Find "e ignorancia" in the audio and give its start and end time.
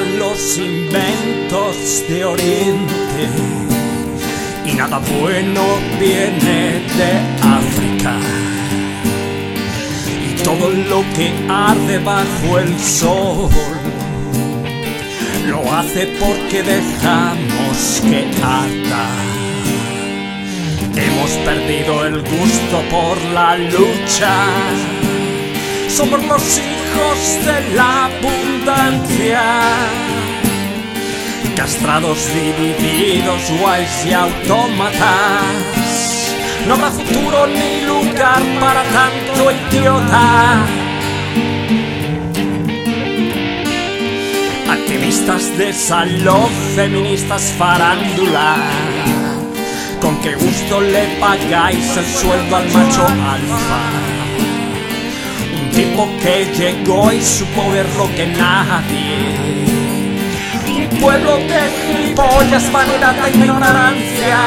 63.26-64.38